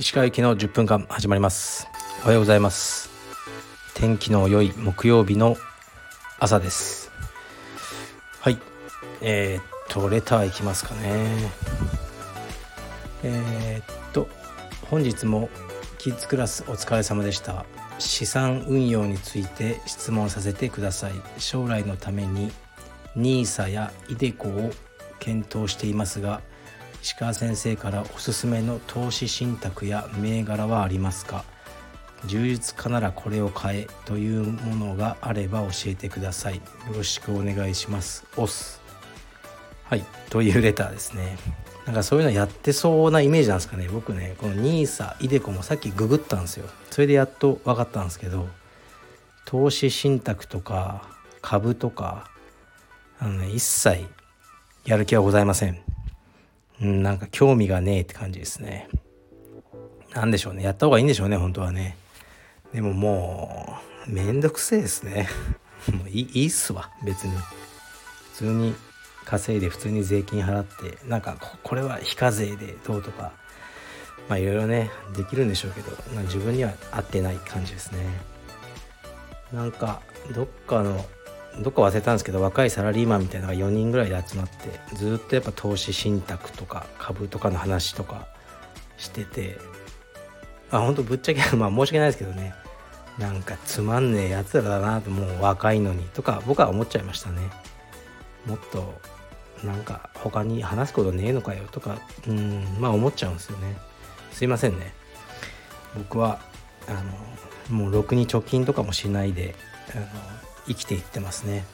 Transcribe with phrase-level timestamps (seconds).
[0.00, 1.86] 石川行きの10分間始まります。
[2.24, 3.10] おはようございます。
[3.94, 5.56] 天気の良い木曜日の
[6.40, 7.12] 朝です。
[8.40, 8.58] はい。
[9.20, 11.52] えー、っとレターいきますかね。
[13.22, 14.26] えー、っと
[14.90, 15.48] 本日も
[15.98, 17.64] キッズクラスお疲れ様でした。
[18.00, 21.12] 資産運用について質問させてください。
[21.38, 22.50] 将来のために
[23.16, 24.72] NISA や iDeCo を
[25.18, 26.40] 検討していますが
[27.02, 31.44] 石川先生からおすすめの投資信託や銘柄はありますか？
[32.26, 36.56] 充実家ならこれを買えというものがあれば教えてください。
[36.56, 36.62] よ
[36.94, 38.24] ろしくお願いします。
[38.36, 38.80] オス
[39.84, 40.04] はい。
[40.30, 41.36] というレターですね。
[41.84, 43.88] なんかそういうのやってそうなイメージなんですかね。
[43.92, 46.68] 僕ねこの NISA、iDeCo もさっきググったんですよ。
[46.90, 48.48] それでやっと分かったんですけど
[49.44, 51.02] 投資信託とか
[51.40, 52.30] 株とか
[53.22, 54.04] あのね一切
[54.84, 55.80] やる気はございません
[56.80, 58.88] うん、なんか興味がねえって感じですね。
[60.14, 60.64] なんでしょうね。
[60.64, 61.96] やった方がいいんでしょうね、本当はね。
[62.74, 65.28] でももう、めんどくせえですね。
[65.92, 67.36] もういいっすわ、別に。
[68.32, 68.74] 普通に
[69.24, 73.32] 稼いで普通に税金払って、なんかこれは非課税でどうとか、
[74.28, 78.04] まあいろいろね、できるんでしょうけど、まあ、自分には合ってない感じですね。
[79.52, 80.00] なんか、
[80.34, 81.06] どっかの
[81.60, 88.26] どっか忘れたんですけど若いサラリーマンみたいなのが4人ぐらいで集まってずっとやっぱ投資信託とか株とかの話とか
[88.96, 89.58] してて
[90.70, 92.54] あ本当ぶっちゃけ まあ申し訳ないですけどね
[93.18, 97.42] なんかつまんねえやつらだなともう若いのにとか僕は思っちゃいましたね。
[98.46, 98.98] もっと
[99.62, 103.76] なんか他に話すことねえのかよとかうんまあ思っちゃうんですよね。
[104.32, 104.94] すいませんね。
[105.94, 106.40] 僕は
[106.88, 106.92] あ
[107.70, 109.54] のもうろくに貯金とかもしないで
[109.94, 110.06] あの
[110.66, 111.64] 生きていってますね。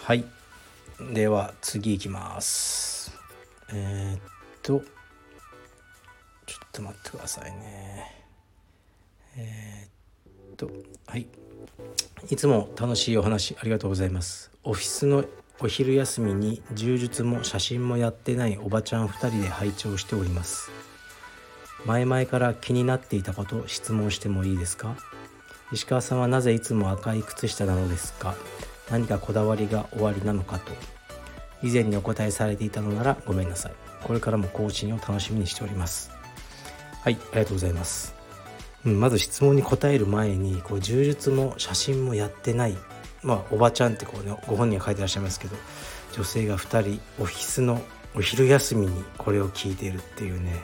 [0.00, 0.24] はい。
[1.12, 3.12] では次いきます。
[3.72, 4.20] えー、っ
[4.62, 4.82] と
[6.46, 8.24] ちょっと待ってくださいね。
[9.36, 10.70] えー、っと
[11.06, 11.26] はい。
[12.30, 14.50] いつも楽しいお話ありがとうございます。
[14.64, 15.24] オフィスの
[15.60, 20.70] お昼休みに柔術も写真もやってないおばちゃん2人で拝聴しております。
[21.84, 24.96] 前々から気になっていたこと質問してもいいですか？
[25.72, 28.34] 石川さんはなぜいつも赤い靴下なのですか？
[28.90, 30.72] 何かこだわりがおありなのかと。
[31.62, 33.72] 以前にお答えされていたのならごめんなさい。
[34.02, 36.10] これからも更新を楽しみにしております。
[37.02, 38.14] はいありがとうございます、
[38.86, 42.76] うん、まず質問に答える前にこう柔術も写真もやってない
[43.24, 45.56] まあおばちゃんってこうねご本人が書いてらっしゃいますけど
[46.12, 47.82] 女性が2人オフィスの
[48.14, 50.60] お昼休みにこれを聞いているっていうね。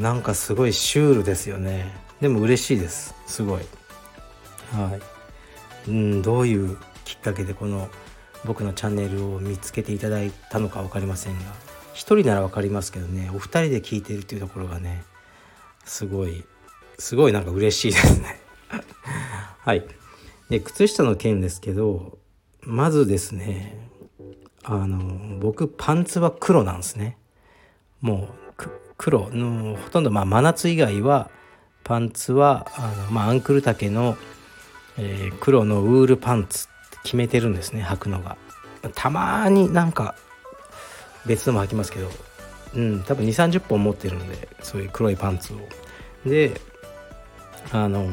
[0.00, 1.92] なんかすごいシュールですよね。
[2.20, 3.14] でも嬉しいです。
[3.26, 3.60] すごい。
[4.72, 4.96] は
[5.86, 7.88] い、うん、どういうきっかけでこの
[8.44, 11.44] 僕のチャンネルを見つけていただいたのか分かりませんが
[11.94, 15.02] 一人なら分かりますけどねお二人で聞いてるっていうところがね
[15.84, 16.44] すごい
[16.98, 18.40] すごいなんか嬉しいですね。
[19.64, 19.86] はい。
[20.50, 22.18] で靴下の件ですけど
[22.62, 23.88] まずですね
[24.64, 27.16] あの僕パンツは黒なんですね。
[28.00, 28.64] もう
[28.96, 31.30] 黒のほとんどまあ真夏以外は
[31.84, 34.16] パンツはあの、まあ、アンクル丈の
[34.98, 38.36] えー、黒のウールパンツって決めてるんですね履くのが。
[38.94, 40.14] たまになんか
[41.26, 42.10] 別のも履きますけど。
[42.74, 45.56] うん多分2 3 0本持ってるんでそういう黒いパンツを。
[46.26, 46.60] で
[47.72, 48.06] あの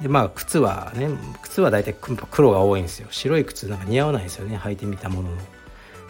[0.00, 1.08] でまあ靴はね
[1.42, 1.94] 靴は大体
[2.30, 3.08] 黒が多いんですよ。
[3.10, 5.36] 白い靴なんか似合わないですよね履いてみたものの。
[5.36, 5.42] だ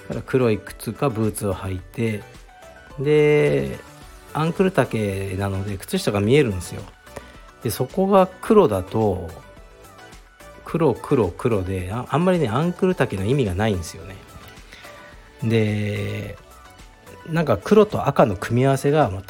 [0.08, 2.22] から黒い靴かブーツを履いて。
[2.98, 3.78] で
[4.32, 6.82] アンクル丈なので靴下が見えるんですよ。
[7.62, 9.30] でそこが黒だと
[10.76, 14.16] 黒黒黒でああんまりねアンクル丈の意味がないんですよね。
[15.42, 16.36] で
[17.26, 19.24] なんか黒と赤の組み合わせがもう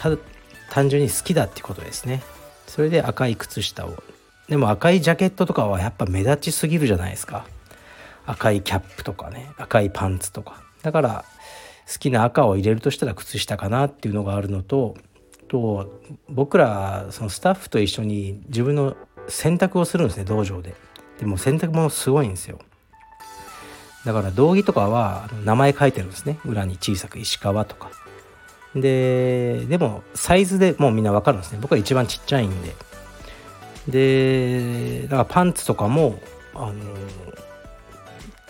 [0.71, 2.23] 単純に好きだってことですね。
[2.67, 4.03] それで赤い靴下を。
[4.49, 7.47] でも赤いジャケットとかはやっぱ目立ちすぎるじゃないですか。
[8.27, 10.61] 赤いキャップとかね赤いパンツとか。
[10.83, 11.25] だから
[11.93, 14.97] 好きな赤を入れるとしたら靴下かなっていうのがあるのと
[15.47, 18.97] と僕らそのスタッフと一緒に自分の
[19.29, 20.75] 洗濯をするんですね道場で。
[21.19, 22.59] でも洗濯物すごいんですよ。
[24.05, 26.39] だから道着とかは名前書いてるんですね。
[26.45, 27.91] 裏に小さく石川とか。
[28.75, 31.59] ででもサイズでもうみんな分かるんですね。
[31.61, 32.75] 僕は一番ちっちゃいんで。
[33.89, 36.21] でだからパンツとかも
[36.55, 36.75] あの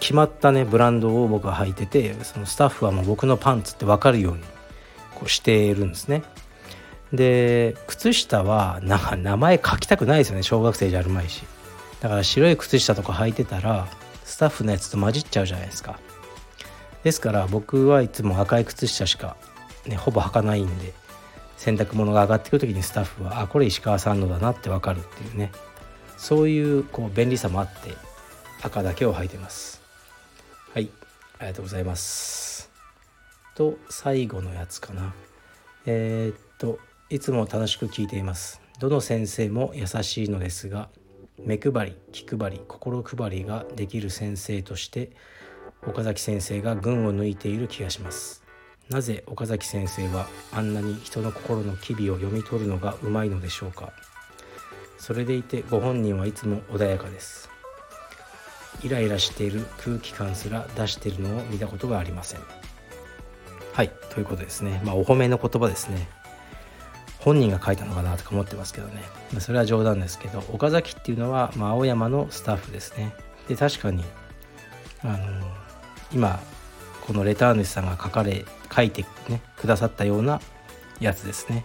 [0.00, 4.42] 決まったねブランドを僕は履いててそのスタッフはもう僕のパンツって分かるように
[5.14, 6.22] こうしているんですね。
[7.12, 10.42] で靴下はなんか名前書きたくないですよね。
[10.42, 11.44] 小学生じゃあるまいし。
[12.00, 13.88] だから白い靴下とか履いてたら
[14.24, 15.98] スタッフのやつと混じっちゃうじゃないですか。
[17.04, 19.36] ですから僕はいつも赤い靴下しか、
[19.86, 20.92] ね、ほぼ履かないんで
[21.56, 25.52] 洗濯物が上がってくる時にスタッフはあこれ石川さんのだなって分かるっていうね。
[26.16, 27.94] そういうこう便利さもあって
[28.62, 29.82] 赤だけを履いてます。
[30.72, 30.90] はい。
[31.38, 32.70] ありがとうございます。
[33.54, 35.14] と最後のやつかな。
[35.86, 36.78] えー、っと
[37.10, 38.60] いつも楽しく聞いています。
[38.80, 40.88] どの先生も優しいのですが
[41.38, 45.10] 目配り気配り心配りができる先生として
[45.86, 48.42] 岡崎先生が群を抜いている気がします。
[48.88, 53.92] なぜ岡崎先生はあんなに人の心の機微を読み取るのがうまいのでしょうか。
[54.98, 57.50] それでいてご本人はいつも穏やかです。
[58.82, 62.40] イライラしている空気感すら出しているのを見たことがありません。
[63.72, 64.80] はいということですね。
[64.84, 66.08] まあお褒めの言葉ですね。
[67.26, 69.02] 本人が書いたのかなとか思ってますけどね、
[69.40, 73.12] それは冗談ですけど岡崎っていうのは、まあ、青山のスタッフですね。
[73.48, 74.04] で確かに
[75.02, 75.44] あの
[76.12, 76.38] 今
[77.04, 80.40] このレター主さんが書かれ書いてねくださったような
[81.00, 81.64] やつですね。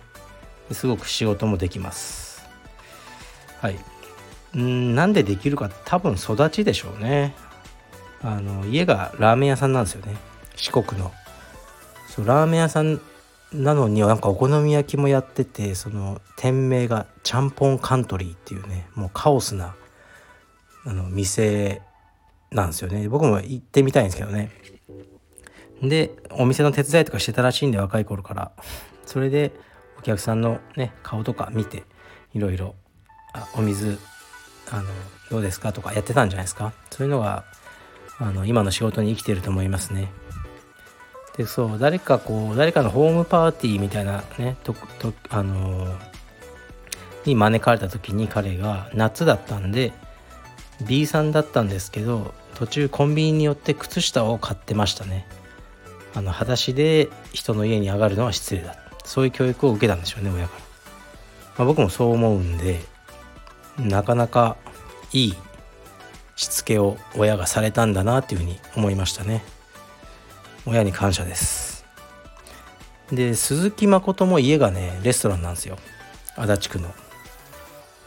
[0.71, 2.43] すごく仕事もできます。
[3.61, 3.77] はい。
[4.57, 7.35] んなんでできるか多分育ちでしょうね。
[8.23, 10.15] あの家がラーメン屋さんなんですよね。
[10.55, 11.11] 四国の。
[12.07, 12.99] そうラーメン屋さん
[13.53, 19.75] なのになんかお好み焼きもやっててその店名がちゃんぽんカントリーっていうねもうカオスな
[20.85, 21.81] あの店
[22.51, 23.07] なんですよね。
[23.07, 24.51] 僕も行ってみたいんですけどね。
[25.81, 28.51] でお店の手伝いとかしてたらしいんで若い頃から。
[29.05, 29.51] それで
[29.99, 31.83] お客さんのね顔とか見て
[32.33, 32.75] いろいろ
[33.55, 33.99] お水
[34.71, 34.89] あの
[35.29, 36.73] どうですかとかやってたんじゃないですか。
[36.89, 37.43] そういうのが
[38.17, 40.11] あの今の仕事に生きてると思いますね。
[41.37, 45.97] でそう誰かこう誰かのホームパーティーみたいなねととあのー、
[47.25, 49.93] に招かれた時に彼が夏だったんで
[50.85, 55.25] B さんだったんですけど途中コンビニによって靴下を買ってましたね。
[56.13, 58.75] あの裸足で人の家に上がるのは失礼だ。
[59.05, 60.61] そういう教育を受けたんでしょうね親から、
[61.57, 62.79] まあ、僕もそう思うんで
[63.77, 64.57] なかなか
[65.11, 65.35] いい
[66.35, 69.43] しつけを親がされたんだなっていうふうに思いましたね。
[70.65, 71.85] 親に感謝です。
[73.11, 75.77] で鈴木誠も家がねレストランなんですよ。
[76.35, 76.93] 足立区の。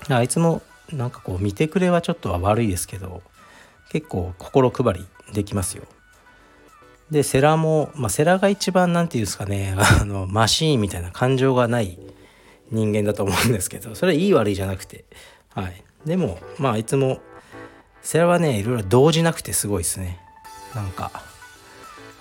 [0.08, 0.62] あいつも
[0.92, 3.22] なんかこう見てくれはちょっとは悪いですけど
[3.90, 5.84] 結構心配りできますよ。
[7.10, 11.98] でセラも、まあ、セラが一番何て言うんですかね あのマシーンみたいな感情がない
[12.70, 15.04] 人間だと思うんですけどそれはいい悪いじゃなくて。
[15.54, 15.84] はい。
[16.06, 17.20] でもまあいつも
[18.02, 20.18] セラはねいろいろ動じなくてすごいですね。
[20.74, 21.33] なんか。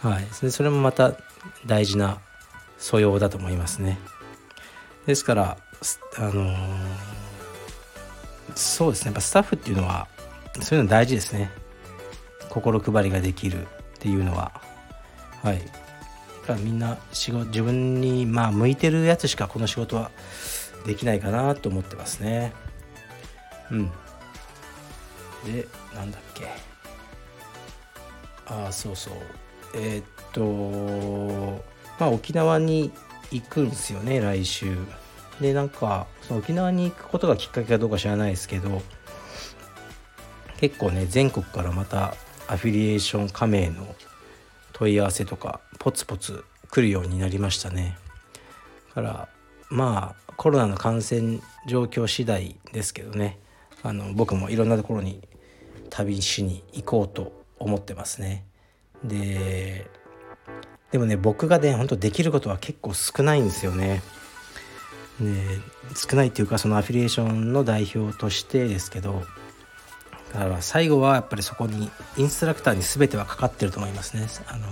[0.03, 0.51] はい。
[0.51, 1.13] それもまた
[1.65, 2.19] 大事な
[2.77, 3.97] 素養だと思いますね。
[5.05, 5.57] ですから
[6.17, 6.55] あのー、
[8.53, 9.07] そうですね。
[9.07, 10.07] やっぱスタッフっていうのは
[10.59, 11.51] そういうの大事ですね。
[12.49, 13.67] 心配りができるっ
[13.99, 14.51] ていうのは。
[15.41, 15.59] はい。
[15.59, 20.11] だからみんな仕事自分にまあ向いてるやつしかこの仕事は
[20.85, 22.51] できないかなと思ってますね。
[23.71, 23.91] うん。
[25.45, 25.65] で
[25.95, 26.49] なんだっけ。
[28.45, 29.13] ああそうそう。
[29.73, 31.63] えー、っと
[31.99, 32.91] まあ沖縄に
[33.31, 34.75] 行くんですよね来週。
[35.41, 38.81] でなんかその沖縄に行くことがきっかけかどうか知らないですけど
[40.57, 42.15] 結構ね全国からまた
[42.47, 43.95] アフィリエーション加盟の
[44.73, 47.97] 問い合わせとかポツポツ来るようになりましたね。
[48.95, 49.29] だから
[49.69, 53.39] まあコロナの感染状況次第ですけどね
[53.81, 55.27] あの僕もいろんなところに
[55.89, 58.45] 旅しに行こうと思ってますね。
[59.03, 59.89] で
[60.91, 64.01] でもね僕がねほんとできることは結構少ないんですよね。
[65.19, 65.33] で
[65.95, 69.23] 少ないっていうかそのアフィリエーションの代表としてですけど
[70.33, 74.27] だから最後はやっぱりそこにインストラクターに全てはかかってると思いますね。
[74.47, 74.67] あの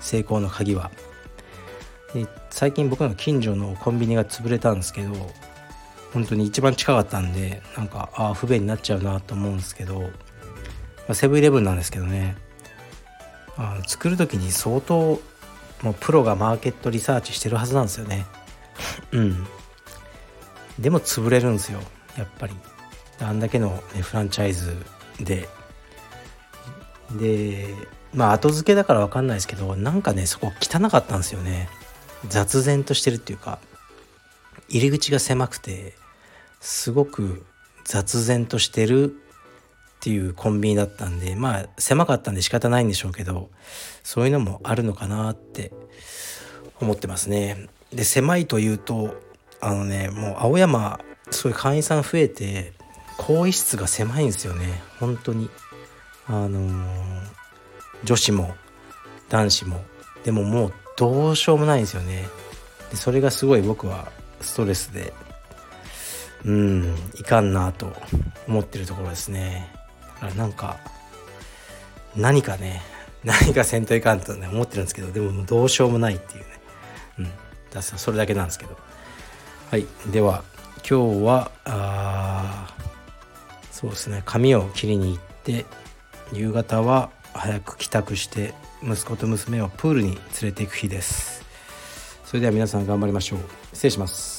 [0.00, 0.90] 成功の鍵は。
[2.14, 5.12] で最近僕の近所のコンビニが潰れたんですけど
[6.12, 10.08] 本当に一番近かったんでなんかああ不便になっちゃうなと思うんですけど、ま
[11.08, 12.36] あ、セブンイレブンなんですけどね。
[13.56, 15.20] あ作る時に相当
[15.82, 18.26] もうプロがマーケットリサーチしてるはずなんですよね。
[19.12, 19.46] うん。
[20.78, 21.80] でも潰れるんですよ
[22.16, 22.54] やっぱり。
[23.20, 24.76] あんだけの、ね、フランチャイズ
[25.20, 25.48] で。
[27.18, 27.74] で
[28.12, 31.68] まあ後付けだから分かんないですけどなんかねそこ汚かったんですよね。
[32.28, 33.58] 雑然としてるっていうか。
[34.68, 35.94] 入り口が狭くて
[36.60, 37.44] すごく
[37.84, 39.14] 雑然としてる
[39.96, 43.50] っていうコンビニだったんでまあ狭かったんで仕方ないんでしょうけど
[44.02, 45.72] そういうのもあるのかなって
[46.80, 47.68] 思ってますね。
[47.92, 49.20] で狭いというと
[49.60, 51.00] あのねもう青山
[51.30, 52.72] すごい会員さん増えて
[53.16, 54.80] 更衣室が狭いんですよね。
[55.00, 55.50] 本当に。
[56.28, 56.82] あのー、
[58.04, 58.54] 女子も
[59.28, 59.80] 男子も。
[60.24, 62.28] でももうどうしようもないんですよね。
[62.90, 64.10] でそれがすごい僕は
[64.40, 65.12] ストレスで
[66.44, 67.92] うんいかんなと
[68.48, 69.75] 思ってるところですね。
[70.36, 70.78] なんか
[72.16, 72.82] 何かね
[73.24, 76.46] 何かせんといかんとね思ってるんですけどでもどうしようもないっていうね。
[77.18, 77.30] うん。
[77.70, 78.76] だそれだけなんですけど。
[79.70, 79.86] はい。
[80.10, 80.44] では
[80.88, 82.68] 今日はあ
[83.72, 84.22] そうですね。
[84.24, 85.66] 髪を切りに行って
[86.32, 91.44] 夕方は早く帰宅して息子と娘をプールに連れて行く日です。
[92.24, 93.38] それでは皆さん頑張りましょう。
[93.72, 94.35] 失礼します。